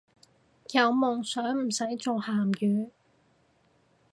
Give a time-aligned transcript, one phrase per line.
[0.71, 2.89] 有夢想唔使做鹹魚